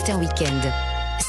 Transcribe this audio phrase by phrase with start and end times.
[0.00, 0.60] Matin Week-end.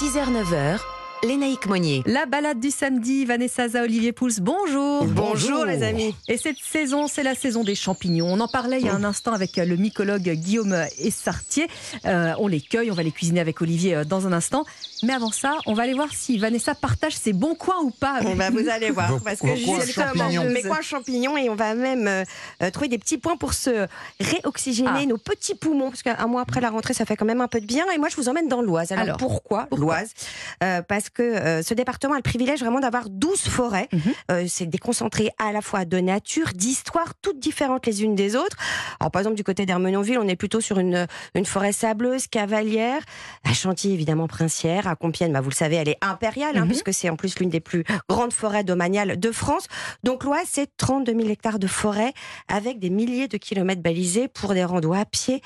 [0.00, 0.78] 6h-9h,
[1.22, 2.02] Lénaïque Monnier.
[2.06, 5.04] La balade du samedi, Vanessa Za, Olivier Pouls, bonjour.
[5.04, 6.14] Bonjour les amis.
[6.28, 8.26] Et cette saison, c'est la saison des champignons.
[8.26, 11.66] On en parlait il y a un instant avec le mycologue Guillaume Essartier.
[12.06, 14.64] Euh, on les cueille, on va les cuisiner avec Olivier euh, dans un instant.
[15.04, 18.20] Mais avant ça, on va aller voir si Vanessa partage ses bons coins ou pas.
[18.22, 20.44] Eh ben, vous allez voir, Vos- parce que justement, champignons.
[20.50, 23.86] mes coins champignons, et on va même euh, trouver des petits points pour se
[24.20, 25.06] réoxygéner Ah.
[25.06, 27.60] nos petits poumons, parce qu'un mois après la rentrée, ça fait quand même un peu
[27.60, 27.84] de bien.
[27.94, 28.92] Et moi, je vous emmène dans l'Oise.
[28.92, 30.12] Alors, Alors, pourquoi, l'Oise?
[30.62, 33.88] Euh, Parce que euh, ce département a le privilège vraiment d'avoir 12 forêts.
[33.92, 34.00] Mhm.
[34.30, 38.56] Euh, C'est déconcentré à la fois de nature, d'histoire, toutes différentes les unes des autres.
[39.00, 43.02] Alors, par exemple, du côté d'Ermenonville, on est plutôt sur une, une forêt sableuse, cavalière.
[43.44, 44.86] À Chantilly, évidemment, princière.
[44.86, 46.68] À Compiègne, bah, vous le savez, elle est impériale, hein, Mhm.
[46.68, 49.66] puisque c'est en plus l'une des plus grandes forêts domaniales de France.
[50.02, 52.12] Donc, l'Oise, c'est 32 000 hectares de forêt
[52.48, 55.42] avec des milliers de kilomètres balisés pour des randos à pied,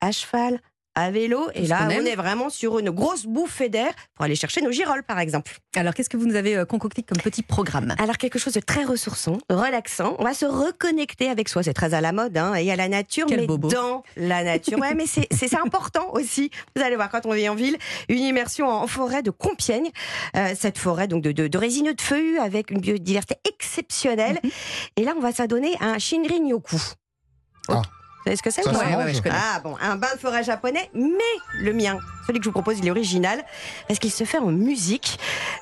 [0.00, 0.60] à cheval,
[0.94, 1.48] à vélo.
[1.54, 4.72] Et Tout là, on est vraiment sur une grosse bouffée d'air pour aller chercher nos
[4.72, 5.52] girolles, par exemple.
[5.76, 7.94] Alors, qu'est-ce que vous nous avez euh, concocté comme petit programme?
[7.98, 10.16] Alors quelque chose de très ressourçant, relaxant.
[10.18, 11.62] On va se reconnecter avec soi.
[11.62, 13.68] C'est très à la mode hein, et à la nature, Quel mais bobo.
[13.68, 14.78] dans la nature.
[14.78, 16.50] Ouais, mais c'est important aussi.
[16.76, 17.76] Vous allez voir quand on vit en ville,
[18.08, 19.90] une immersion en forêt de Compiègne.
[20.36, 24.38] Euh, cette forêt donc de, de, de résineux de feuillus avec une biodiversité exceptionnelle.
[24.42, 24.50] Mhm.
[24.96, 26.76] Et là, on va s'adonner à un Shinrin-yoku.
[27.68, 27.82] Ah.
[28.20, 29.34] Vous savez ce que c'est Ouais, ouais, mange je connais.
[29.34, 31.08] ah bon, un bain de forêt japonais, mais
[31.58, 33.42] le mien, celui que je vous propose, il est original,
[33.88, 35.18] parce qu'il se fait en musique.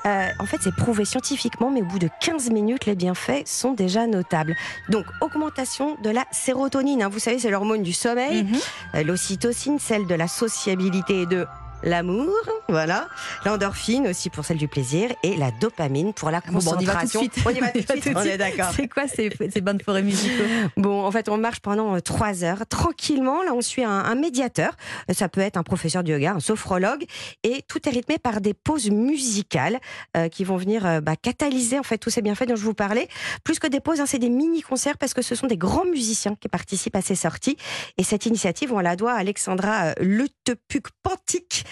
[0.06, 3.72] Euh, en fait, c'est prouvé scientifiquement, mais au bout de 15 minutes, les bienfaits sont
[3.74, 4.56] déjà notables.
[4.88, 7.08] Donc, augmentation de la sérotonine, hein.
[7.08, 8.58] vous savez, c'est l'hormone du sommeil, Mhm.
[8.96, 11.46] Euh, l'ocytocine, celle de la sociabilité et de
[11.82, 12.34] l'amour,
[12.68, 13.08] voilà,
[13.44, 16.84] l'endorphine aussi pour celle du plaisir, et la dopamine pour la Bon, bon, on y
[16.84, 17.20] va tout de concentration.
[17.20, 17.38] suite.
[17.46, 18.70] On y va tout de suite, on est d'accord.
[18.74, 20.44] C'est quoi ces, ces bains de forêt musicaux?
[20.76, 23.42] Bon, en fait, on marche pendant euh, trois heures tranquillement.
[23.42, 24.72] Là, on suit un, un médiateur.
[25.12, 27.04] Ça peut être un professeur de yoga, un sophrologue,
[27.42, 29.78] et tout est rythmé par des pauses musicales
[30.16, 32.74] euh, qui vont venir euh, bah, catalyser en fait tous ces bienfaits dont je vous
[32.74, 33.08] parlais.
[33.44, 36.34] Plus que des pauses, hein, c'est des mini-concerts parce que ce sont des grands musiciens
[36.34, 37.56] qui participent à ces sorties.
[37.98, 39.92] Et cette initiative, on la doit à Alexandra
[40.48, 41.64] euh, Letepuc-Pantic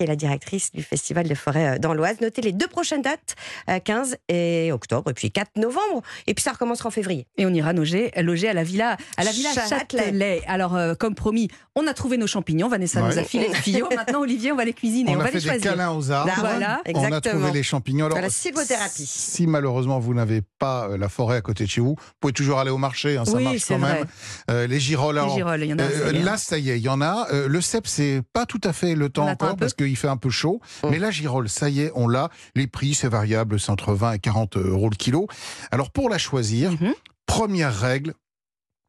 [0.00, 2.22] qui est la directrice du Festival de forêt euh, dans l'Oise.
[2.22, 3.36] Notez les deux prochaines dates,
[3.68, 6.00] euh, 15 et octobre, et puis 4 novembre.
[6.26, 7.26] Et puis ça recommencera en février.
[7.36, 10.04] Et on ira loger, loger à la villa, à la villa Châtelet.
[10.04, 10.42] Châtelet.
[10.46, 12.68] Alors, euh, comme promis, on a trouvé nos champignons.
[12.68, 13.08] Vanessa Ouais.
[13.10, 13.88] nous a filé le tuyau.
[13.94, 15.10] Maintenant, Olivier, on va les cuisiner.
[15.10, 15.70] On, On, a va fait les des choisir.
[15.72, 16.28] câlins aux arbres.
[16.28, 16.82] Là, Voilà.
[16.94, 18.06] On a trouvé les champignons.
[18.06, 19.04] Alors, Voilà, psychothérapie.
[19.06, 22.32] Si malheureusement vous n'avez pas euh, la forêt à côté de chez vous, vous pouvez
[22.32, 23.92] toujours aller au marché, hein, ça Oui, marche quand vrai.
[23.98, 24.06] même.
[24.50, 25.82] Euh, les girolles, Les girolles, il y en a.
[25.82, 27.26] euh, là ça y est, il y en a.
[27.32, 30.16] Euh, le cep, c'est pas tout à fait le temps encore parce qu'il fait un
[30.16, 30.60] peu chaud.
[30.82, 30.88] Mm.
[30.90, 32.30] Mais la girole, ça y est, on l'a.
[32.54, 35.26] Les prix, c'est variable, c'est entre 20 et 40 euros le kilo.
[35.70, 36.94] Alors pour la choisir, Mhm.
[37.26, 38.14] première règle.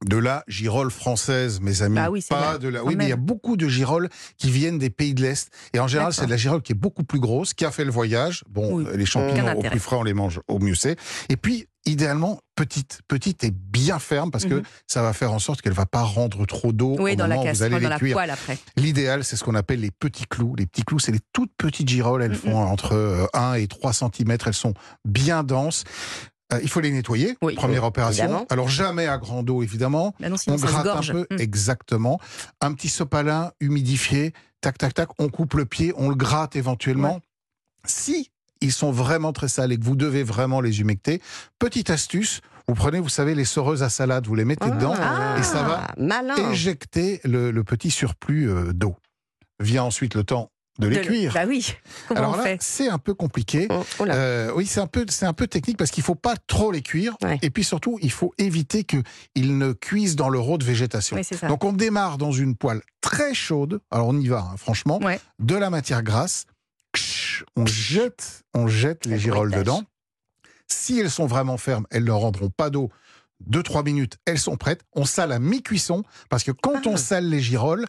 [0.03, 1.93] De la girole française, mes amis.
[1.97, 2.83] Bah oui, c'est pas de la.
[2.83, 5.51] Oui, mais il y a beaucoup de girolles qui viennent des pays de l'Est.
[5.73, 7.85] Et en général, c'est de la girole qui est beaucoup plus grosse, qui a fait
[7.85, 8.43] le voyage.
[8.49, 8.85] Bon, Oui.
[8.95, 10.97] les champignons au plus frais, on les mange au mieux c'est.
[11.29, 14.63] Et puis, idéalement, petite, petite et bien ferme, parce que Mhm.
[14.87, 17.35] ça va faire en sorte qu'elle va pas rendre trop d'eau Oui, au dans la
[17.35, 18.15] moment où vous allez les dans la cuire.
[18.15, 18.57] poêle après.
[18.77, 20.55] L'idéal, c'est ce qu'on appelle les petits clous.
[20.55, 22.21] Les petits clous, c'est les toutes petites girolles.
[22.21, 22.37] Elles Mhm.
[22.37, 24.37] font entre euh, 1 et 3 cm.
[24.45, 24.73] Elles sont
[25.05, 25.83] bien denses.
[26.53, 27.37] Euh, il faut les nettoyer.
[27.41, 27.55] Oui.
[27.55, 28.25] Première opération.
[28.25, 28.45] Évidemment.
[28.49, 30.13] Alors, jamais à grande eau, évidemment.
[30.19, 31.39] Bah non, sinon On ça gratte un peu, Hum.
[31.39, 32.19] exactement.
[32.59, 35.09] Un petit sopalin humidifié, tac, tac, tac.
[35.17, 37.21] On coupe le pied, on le gratte éventuellement.
[37.85, 38.29] Si
[38.61, 41.21] ils sont vraiment très sales et que vous devez vraiment les humecter,
[41.59, 45.35] petite astuce, vous prenez, vous savez, les soreuses à salade, vous les mettez dedans Ah,
[45.39, 46.35] et ça va malin.
[46.51, 48.95] éjecter le, le petit surplus euh, d'eau.
[49.59, 51.33] Vient ensuite le temps de les De- cuire.
[51.33, 51.73] Bah oui.
[52.07, 53.67] Comment Alors on là, c'est un peu compliqué.
[53.69, 54.05] Oh, oh.
[54.07, 56.81] Euh, oui, c'est un peu, c'est un peu technique parce qu'il faut pas trop les
[56.81, 57.15] cuire.
[57.23, 57.37] Ouais.
[57.41, 61.17] Et puis surtout, il faut éviter qu'ils ne cuisent dans le rot de végétation.
[61.17, 61.23] Oui.
[61.47, 63.81] Donc on démarre dans une poêle très chaude.
[63.91, 64.99] Alors on y va, hein, franchement.
[65.03, 65.19] Ouais.
[65.39, 66.45] De la matière grasse.
[67.55, 69.83] On jette, on jette les Le girolles dedans.
[70.67, 72.89] Si elles sont vraiment fermes, elles ne rendront pas d'eau.
[73.41, 74.81] Deux, trois minutes, elles sont prêtes.
[74.93, 76.89] On sale à mi-cuisson parce que quand Ah.
[76.89, 77.85] on sale les girolles,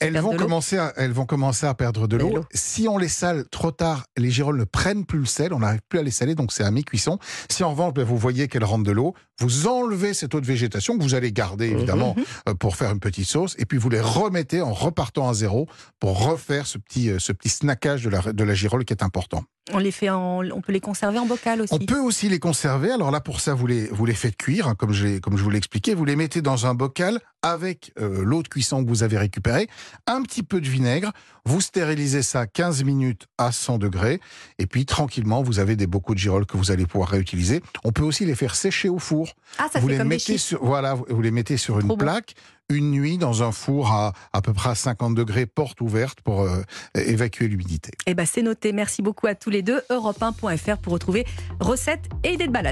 [0.00, 2.44] Elles vont, commencer à, elles vont commencer à perdre de l'eau.
[2.52, 5.80] Si on les sale trop tard, les girolles ne prennent plus le sel, on n'arrive
[5.88, 7.18] plus à les saler, donc c'est à mi-cuisson.
[7.50, 10.46] Si en revanche, ben, vous voyez qu'elles rentrent de l'eau, vous enlevez cette eau de
[10.46, 12.24] végétation que vous allez garder évidemment Mhm.
[12.50, 15.66] euh, pour faire une petite sauce, et puis vous les remettez en repartant à zéro
[16.00, 19.02] pour refaire ce petit, euh, ce petit snackage de la, de la girole qui est
[19.02, 19.42] important.
[19.72, 21.74] On les fait en, on peut les conserver en bocal aussi.
[21.74, 22.90] On peut aussi les conserver.
[22.90, 25.50] Alors là, pour ça, vous les, vous les faites cuire, hein, comme, comme je vous
[25.50, 25.94] l'ai expliqué.
[25.94, 29.68] Vous les mettez dans un bocal avec euh, l'eau de cuisson que vous avez récupérée,
[30.06, 31.12] un petit peu de vinaigre,
[31.44, 34.20] vous stérilisez ça 15 minutes à 100 degrés,
[34.58, 37.62] et puis tranquillement, vous avez des bocaux de girolles que vous allez pouvoir réutiliser.
[37.84, 39.34] On peut aussi les faire sécher au four.
[39.58, 41.96] Ah, ça vous fait les comme mettez sur, voilà, vous les mettez sur une bon.
[41.96, 42.34] plaque,
[42.70, 46.42] une nuit dans un four à à peu près à 50 degrés, porte ouverte pour
[46.42, 46.62] euh,
[46.94, 47.92] évacuer l'humidité.
[48.06, 48.72] Eh ben, c'est noté.
[48.72, 49.80] Merci beaucoup à tous les deux.
[49.90, 51.26] Europe1.fr pour retrouver
[51.60, 52.66] recettes et idées de balade.